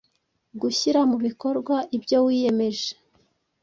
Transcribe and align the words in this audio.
gushyira 0.61 0.99
mu 1.09 1.17
bikorwa 1.25 1.75
ibyo 1.97 2.17
wiyemeje; 2.25 2.89